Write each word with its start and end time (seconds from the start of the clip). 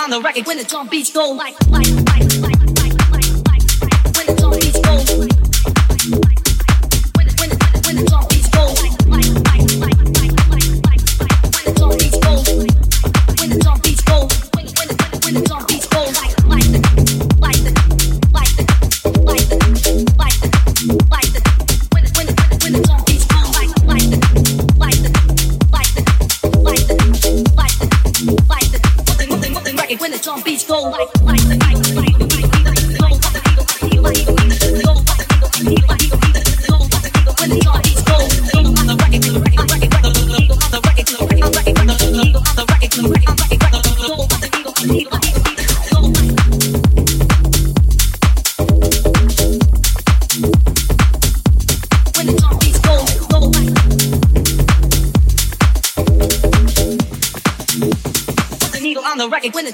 on 0.03 0.09
the 0.09 0.21
record 0.21 0.45
when 0.47 0.57
the 0.57 0.65
drum 0.65 0.87
beats 0.89 1.13
go 1.13 1.31
like 1.31 1.55
like 1.69 1.87
like 1.87 2.05
like 2.05 2.19
like 2.19 2.41
like 2.41 2.52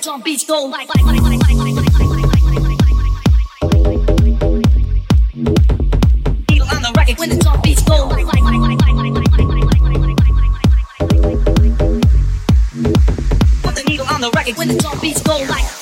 the 0.10 0.14
drum 0.14 0.24
beats 0.24 0.44
go 0.44 0.66
like 0.66 0.90
like 0.96 1.06
like 1.06 1.22
like 1.22 1.38
like 1.38 1.46
like 6.96 7.20
when 7.20 7.30
the 7.30 7.38
drum 7.38 7.62
beats 7.62 7.84
go 7.84 8.08
like 8.08 8.26
like 8.26 8.42
like 8.42 8.56
like 8.56 8.82
like 8.82 8.96
like 8.96 9.14
Put 13.62 13.76
the 13.76 13.84
needle 13.88 14.08
on 14.08 14.22
the 14.22 14.32
record 14.36 14.58
when 14.58 14.68
the 14.70 14.78
drum 14.80 15.00
beats 15.00 15.22
go 15.22 15.38
like 15.48 15.80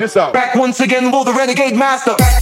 this 0.00 0.16
out. 0.16 0.32
Back 0.32 0.56
once 0.56 0.80
again, 0.80 1.12
will 1.12 1.24
the 1.24 1.32
renegade 1.32 1.76
master. 1.76 2.16
Oh 2.18 2.39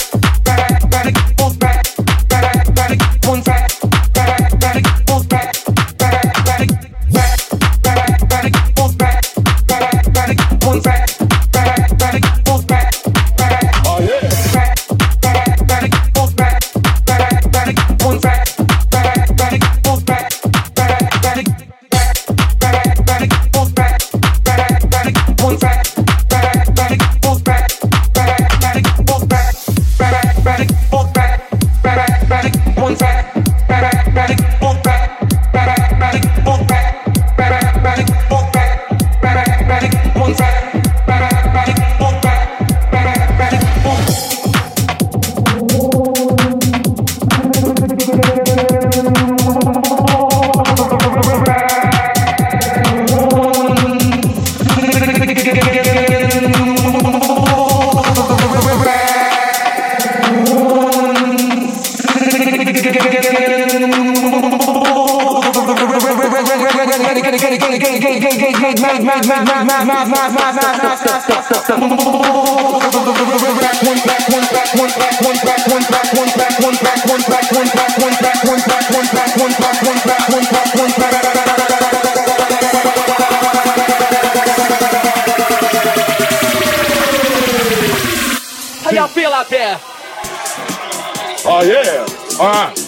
All 92.40 92.47
right. 92.47 92.78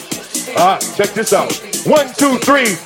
All 0.56 0.66
right. 0.74 0.94
Check 0.96 1.10
this 1.10 1.32
out. 1.32 1.52
One, 1.84 2.06
two, 2.14 2.38
three. 2.38 2.76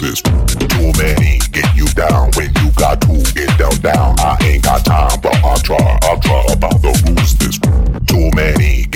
this. 0.00 0.22
many 0.96 1.38
get 1.52 1.68
you 1.76 1.86
down 1.88 2.30
when 2.36 2.52
you 2.60 2.70
got 2.72 3.00
to 3.02 3.22
get 3.34 3.50
down 3.58 3.76
down. 3.80 4.18
I 4.18 4.36
ain't 4.42 4.64
got 4.64 4.84
time, 4.84 5.20
but 5.22 5.34
I'll 5.44 5.58
try, 5.58 5.98
I'll 6.02 6.20
try 6.20 6.44
about 6.52 6.80
the 6.82 6.92
rules 7.06 7.36
this. 7.36 7.58
Too 8.06 8.30
many 8.34 8.89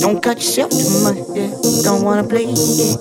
Don't 0.00 0.20
cut 0.22 0.36
yourself 0.38 0.70
too 0.70 1.00
much, 1.02 1.18
yeah. 1.34 1.50
Don't 1.82 2.02
wanna 2.02 2.24
play. 2.24 2.46
Yeah. 2.46 2.96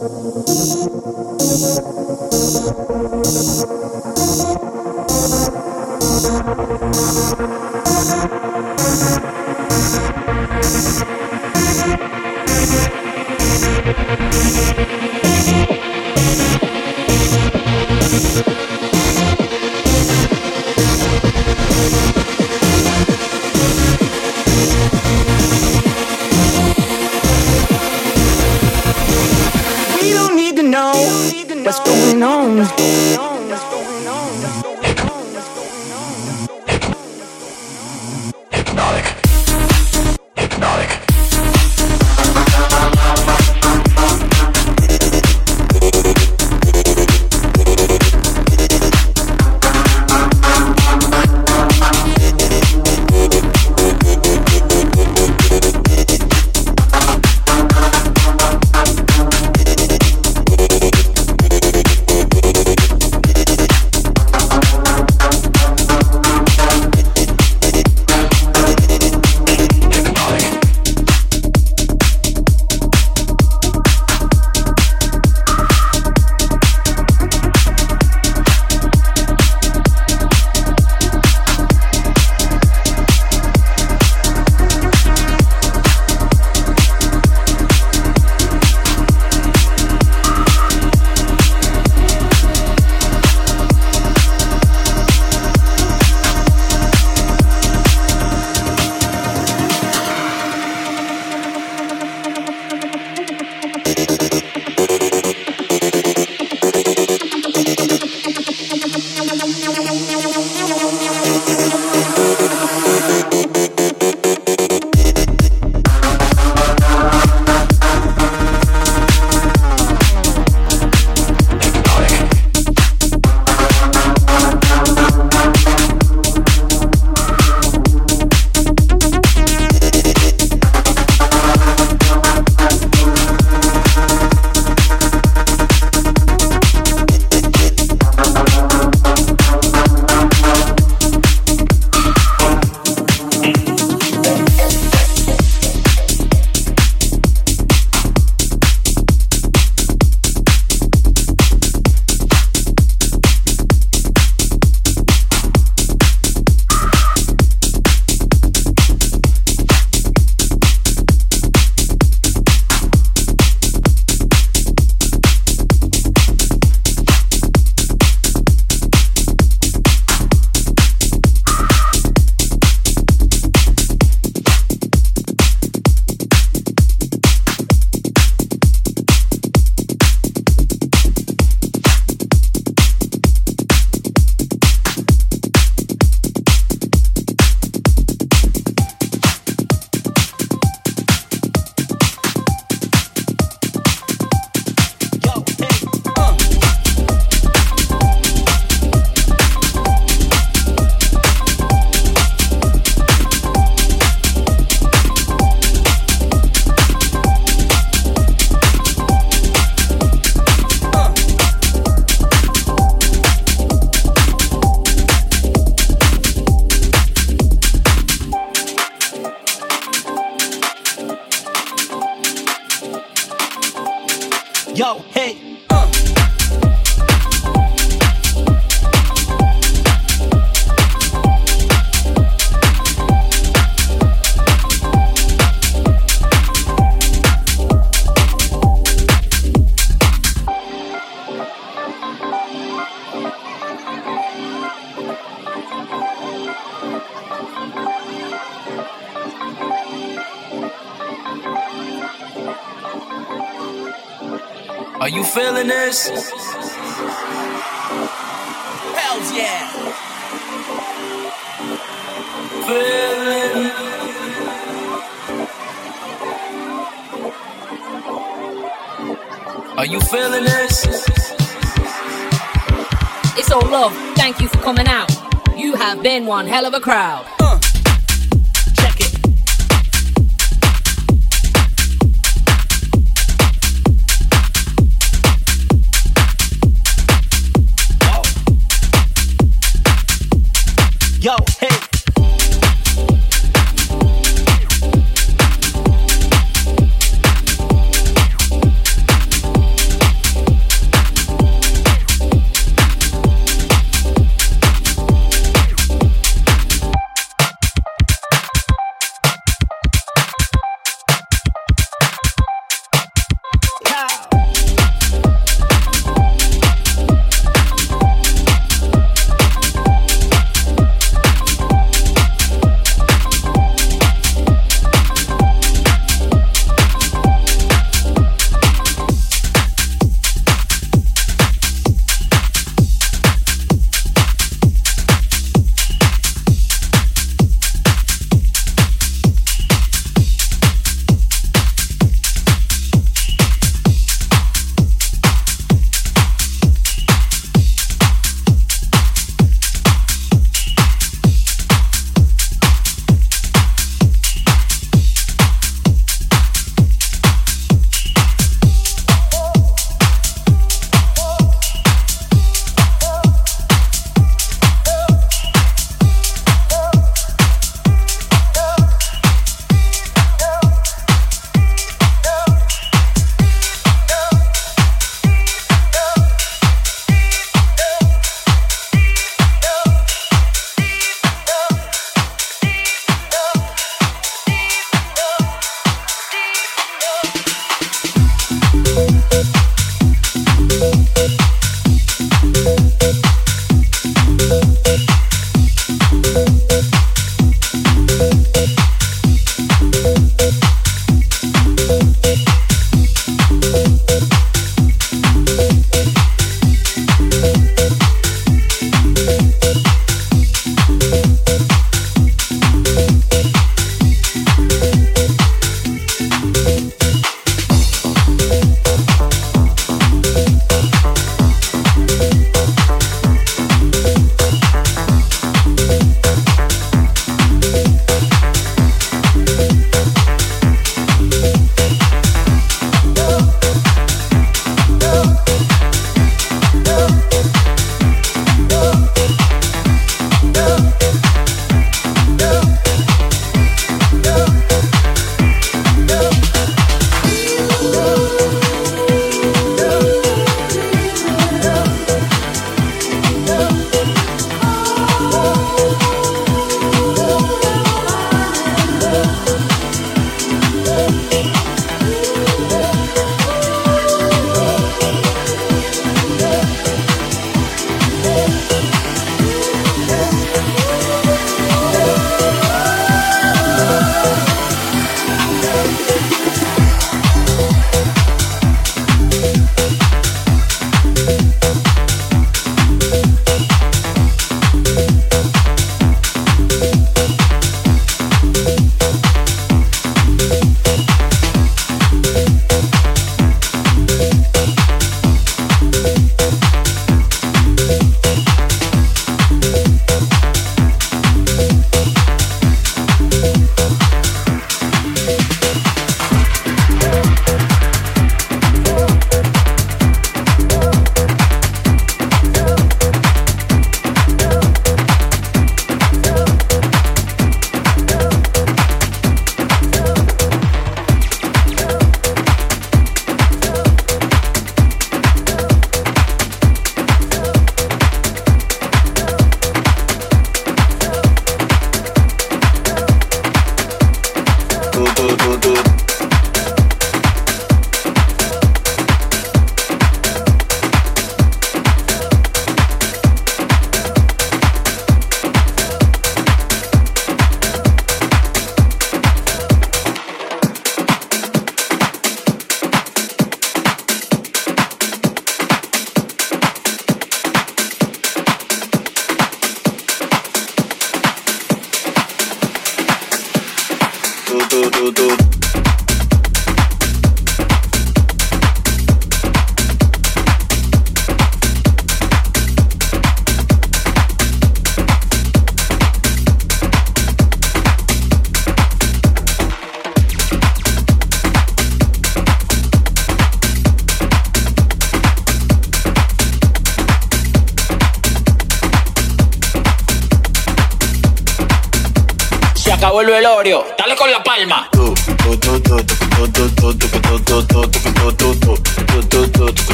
You 275.57 275.75
have 275.75 276.03
been 276.03 276.25
one 276.25 276.47
hell 276.47 276.65
of 276.65 276.73
a 276.73 276.81
crowd. 276.81 277.44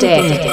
day. 0.00 0.43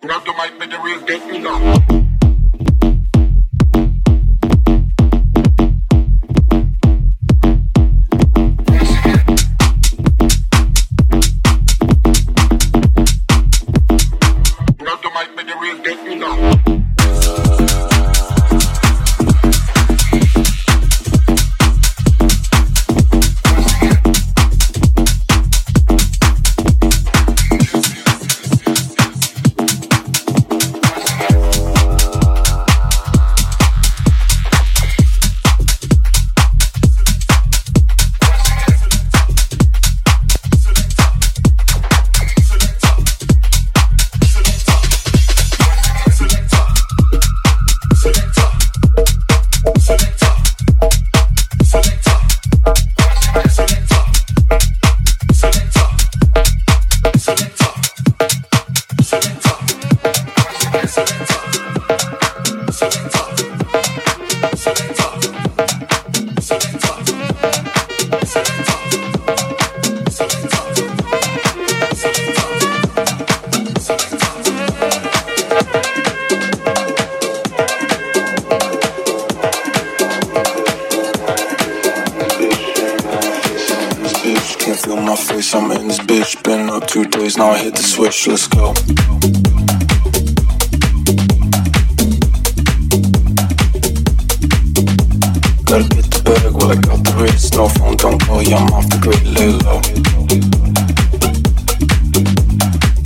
Grab 0.00 0.24
the 0.24 0.32
mic, 0.32 0.58
make 0.58 0.70
the 0.70 0.78
real 0.80 1.00
get 1.04 1.26
me. 1.26 1.99
Gotta 95.70 95.86
get 95.94 96.10
the 96.10 96.20
bag, 96.24 96.52
well 96.52 96.72
I 96.72 96.74
got 96.74 96.98
the 97.04 97.14
wrist. 97.22 97.54
No 97.54 97.68
phone, 97.68 97.94
don't 97.94 98.18
yeah, 98.42 98.58
I'm 98.58 98.74
off 98.74 98.90
the 98.90 98.98
grid, 98.98 99.22
lay 99.22 99.54
low. 99.62 99.78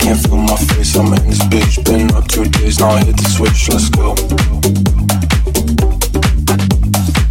Can't 0.01 0.17
feel 0.17 0.41
my 0.41 0.57
face, 0.73 0.95
I'm 0.97 1.13
in 1.13 1.29
this 1.29 1.45
bitch. 1.45 1.85
Been 1.85 2.09
up 2.17 2.27
two 2.27 2.45
days, 2.57 2.79
now 2.79 2.89
I 2.89 3.05
hit 3.05 3.17
the 3.17 3.29
switch, 3.29 3.69
let's 3.69 3.89
go. 3.93 4.15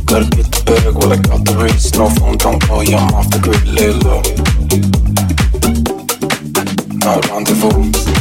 Gotta 0.07 0.30
get 0.30 0.47
the 0.55 0.62
bag, 0.70 0.95
well 0.95 1.12
I 1.12 1.16
got 1.18 1.43
the 1.45 1.59
wrist. 1.59 1.99
No 1.99 2.09
phone, 2.11 2.39
don't 2.39 2.62
yeah, 2.89 3.03
I'm 3.03 3.14
off 3.14 3.28
the 3.35 3.43
grid, 3.43 3.66
lay 3.66 3.91
low. 3.91 4.22
Now 7.03 7.18
rendezvous. 7.35 8.14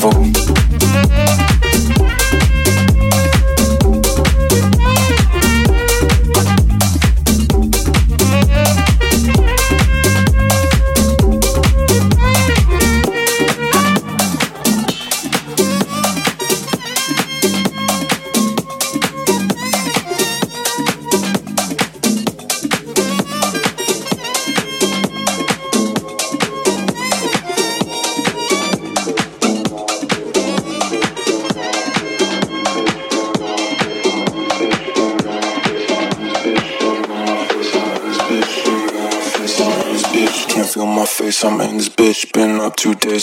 beautiful. 0.00 0.37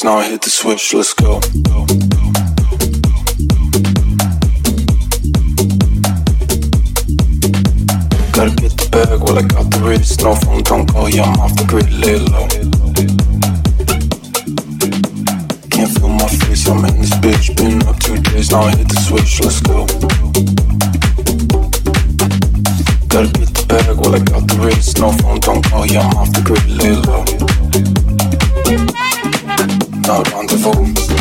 Now 0.06 0.18
I 0.18 0.30
hit 0.30 0.42
the 0.44 0.52
switch, 0.52 0.94
let's 0.94 1.16
go. 1.16 1.40
Gotta 8.32 8.54
get 8.62 8.78
the 8.78 8.88
bag, 8.92 9.20
well 9.24 9.40
I 9.40 9.42
got 9.42 9.72
the 9.72 9.80
wrist. 9.84 10.22
No 10.22 10.36
phone, 10.36 10.62
don't 10.62 10.86
call, 10.86 11.10
yeah, 11.10 11.24
I'm 11.24 11.55
before. 30.48 31.15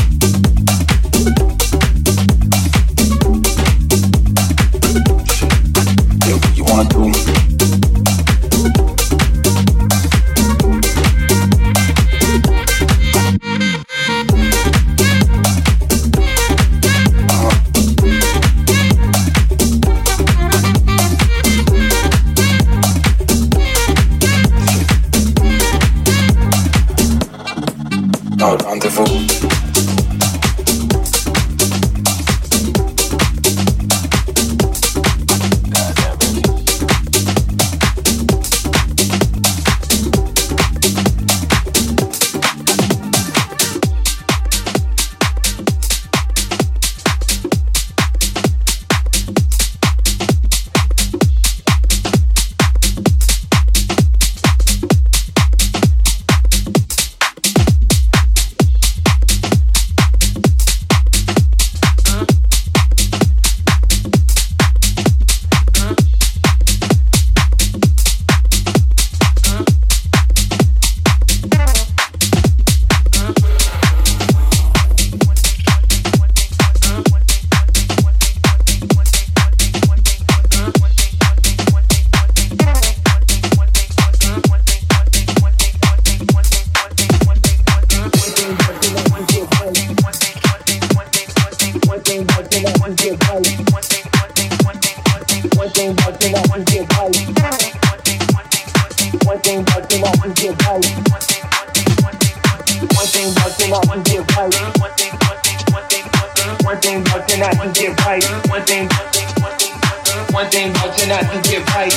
Right. 111.74 111.92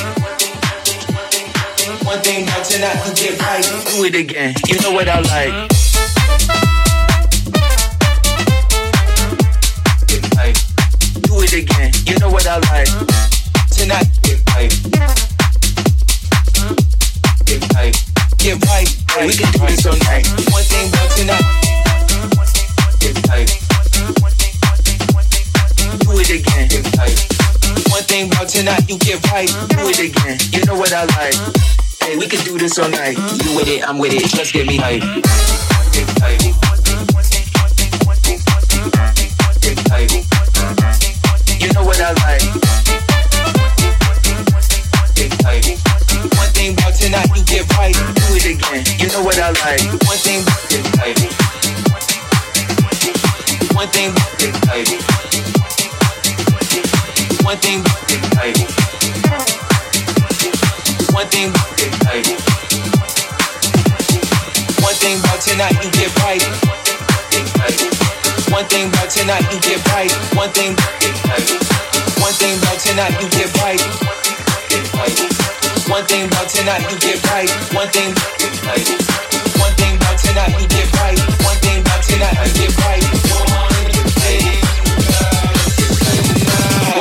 One 2.03 2.19
thing 2.21 2.43
about 2.43 2.65
tonight, 2.65 2.97
you 3.05 3.13
get 3.13 3.41
right. 3.41 3.63
Do 3.85 4.03
it 4.05 4.15
again. 4.15 4.55
You 4.67 4.79
know 4.81 4.91
what 4.91 5.07
I 5.07 5.19
like. 5.21 5.69
Get 10.07 10.23
right. 10.35 10.57
Do 11.23 11.41
it 11.41 11.53
again. 11.53 11.91
You 12.05 12.17
know 12.19 12.29
what 12.29 12.47
I 12.47 12.57
like. 12.71 12.89
Tonight, 13.69 14.07
get 14.23 14.41
right. 14.55 14.73
Get 17.45 17.61
right. 17.75 17.95
Get 18.37 18.65
right. 18.65 18.89
We 19.27 19.33
can 19.33 19.51
do 19.53 19.59
this 19.67 19.85
all 19.85 19.97
night. 20.09 20.25
One 20.49 20.63
thing 20.63 20.89
about 20.89 21.11
tonight. 21.15 21.45
Get 22.99 23.27
right. 23.29 23.49
Do 25.99 26.19
it 26.19 26.29
again. 26.29 26.67
Get 26.67 26.97
right. 26.97 27.36
Thing 28.07 28.31
about 28.31 28.47
tonight, 28.47 28.87
you 28.87 28.97
get 28.99 29.21
right. 29.31 29.49
Do 29.67 29.83
it 29.89 29.99
again. 29.99 30.39
You 30.53 30.63
know 30.65 30.75
what 30.79 30.93
I 30.93 31.03
like. 31.19 31.35
Hey, 31.99 32.15
we 32.15 32.25
can 32.25 32.39
do 32.45 32.57
this 32.57 32.79
all 32.79 32.87
night. 32.87 33.17
You 33.17 33.53
with 33.53 33.67
it, 33.67 33.83
I'm 33.83 33.97
with 33.99 34.13
it. 34.13 34.33
Let's 34.33 34.49
get 34.53 34.65
me 34.65 34.77
hype. 34.77 35.01
Get 35.91 36.07
right. 36.21 36.39
You 41.59 41.73
know 41.73 41.83
what 41.83 41.99
I 41.99 42.15
like. 42.23 42.47
Get 45.13 45.43
right. 45.43 45.67
One 46.31 46.51
thing 46.55 46.73
about 46.79 46.95
tonight, 46.95 47.27
you 47.35 47.43
get 47.43 47.67
right. 47.75 47.93
Do 47.93 48.35
it 48.39 48.45
again. 48.45 48.85
You 48.99 49.09
know 49.11 49.21
what 49.21 49.37
I 49.37 49.51
like. 49.51 49.83
One 50.07 50.17
thing, 50.23 50.45
get 50.71 50.87
right. 50.95 51.19
One 53.75 53.89
thing, 53.89 54.13
get 54.39 54.55
right. 54.65 55.76
One 57.47 57.55
thing, 57.59 57.79
about 57.79 57.95
tonight, 65.39 65.79
you 65.79 65.89
get 65.95 66.11
right. 66.19 66.43
One 68.51 68.65
thing 68.65 68.89
about 68.89 69.09
tonight, 69.09 69.47
you 69.47 69.59
get 69.61 69.79
right. 69.87 70.11
One 70.35 70.51
thing. 70.51 70.75
One 72.19 72.33
thing 72.35 72.59
about 72.59 72.79
tonight, 72.83 73.15
you 73.15 73.29
get 73.31 73.55
right. 73.63 73.79
One 75.87 76.03
thing 76.03 76.27
about 76.27 76.49
tonight, 76.49 76.83
you 76.91 76.99
get 76.99 77.23
right. 77.31 77.49
One 77.71 77.87
thing. 77.87 78.11
One 79.55 79.71
thing 79.79 79.95
about 79.95 80.19
tonight, 80.19 80.51
you 80.59 80.67
get 80.67 80.91
right. 80.99 81.17
One 81.47 81.55
thing 81.63 81.79
about 81.79 82.03
tonight, 82.03 82.35
you 82.43 82.67
get 82.67 82.75
right. 82.83 83.56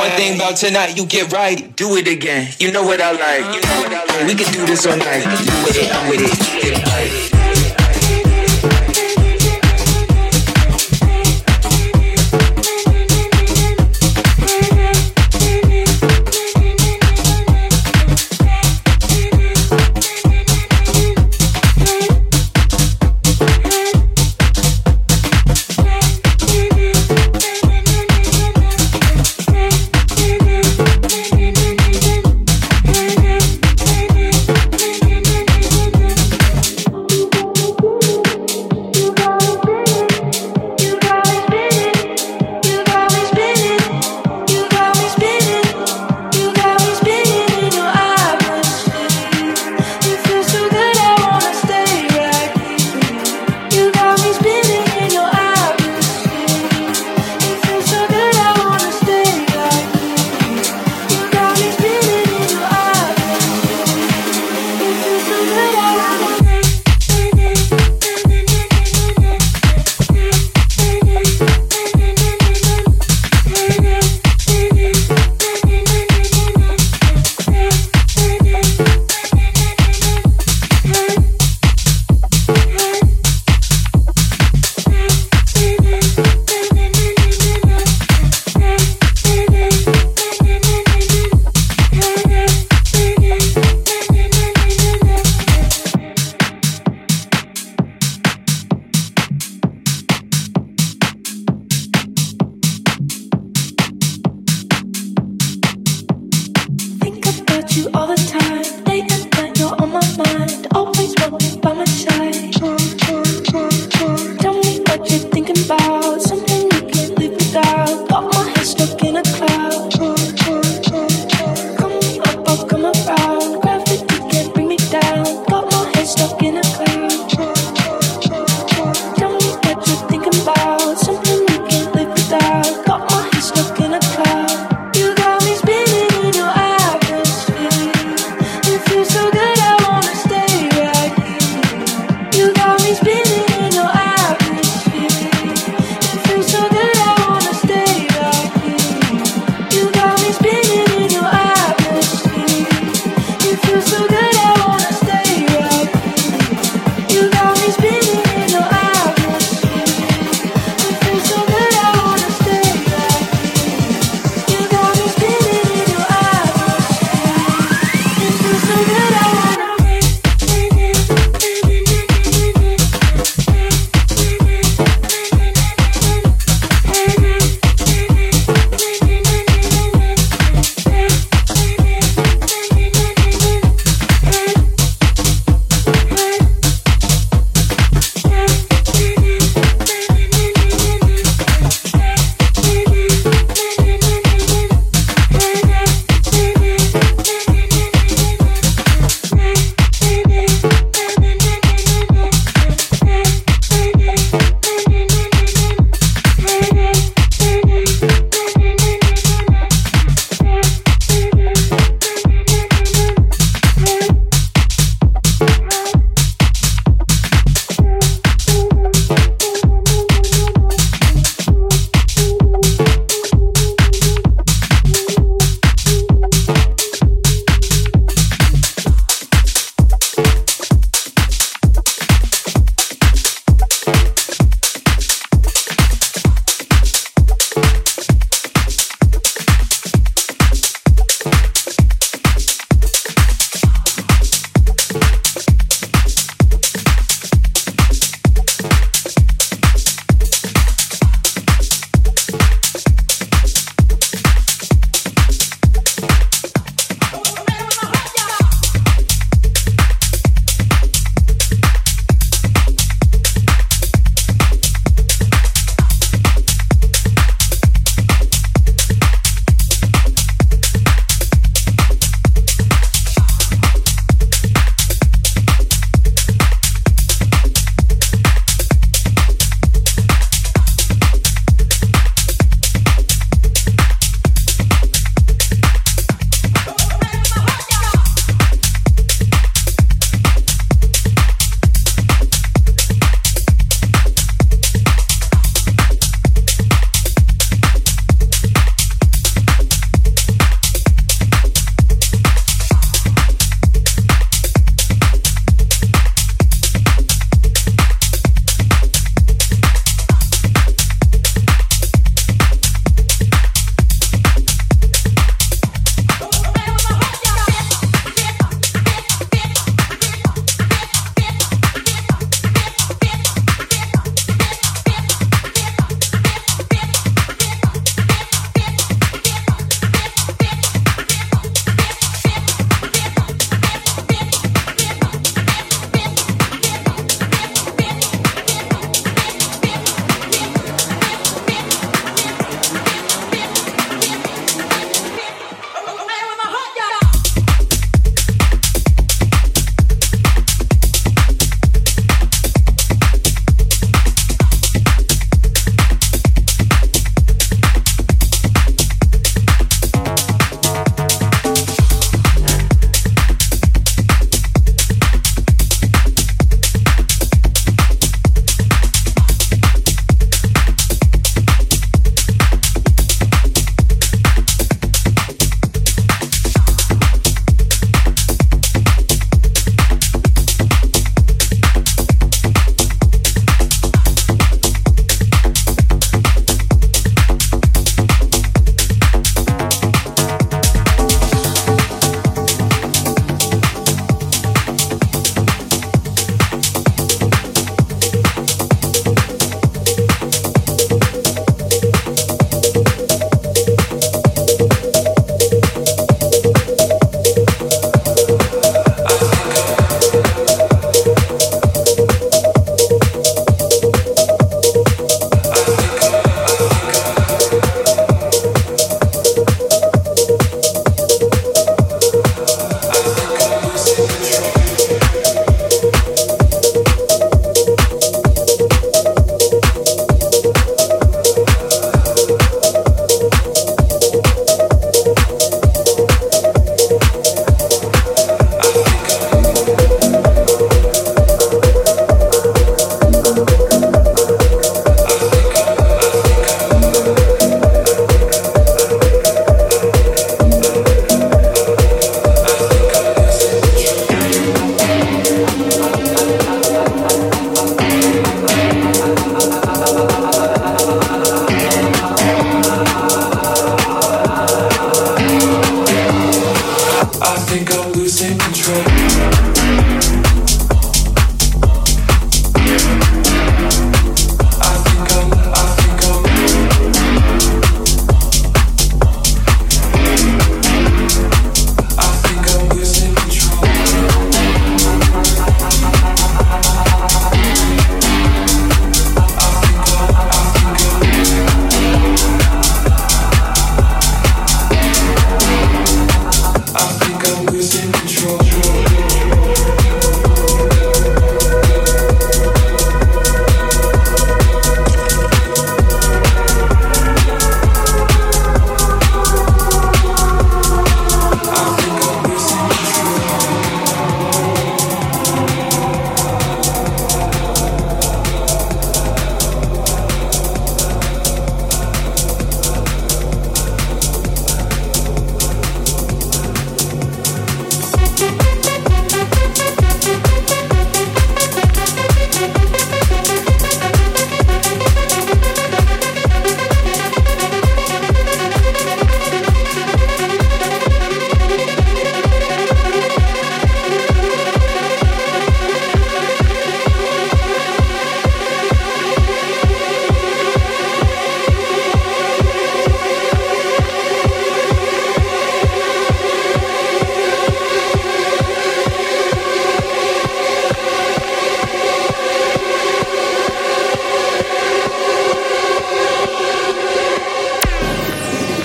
One 0.07 0.15
thing 0.15 0.35
about 0.35 0.55
tonight, 0.55 0.95
you 0.95 1.05
get 1.05 1.33
right. 1.33 1.75
Do 1.75 1.97
it 1.97 2.07
again. 2.07 2.53
You 2.59 2.71
know 2.71 2.83
what 2.83 3.01
I 3.01 3.11
like. 3.11 3.55
You 3.55 3.61
know 3.61 3.81
what 3.81 3.93
I 3.93 4.05
like. 4.05 4.25
We 4.25 4.35
can 4.35 4.53
do 4.53 4.65
this 4.65 4.85
all 4.85 4.95
night. 4.95 5.25
With 5.65 5.75
it, 5.75 5.93
I'm 5.93 6.09
with 6.09 6.21
it. 6.21 6.61
Get 6.63 6.87
hype. 6.87 7.46